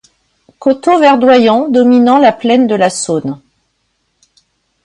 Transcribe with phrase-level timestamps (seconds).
[0.57, 3.39] Coteaux verdoyants dominant la plaine de la Saône.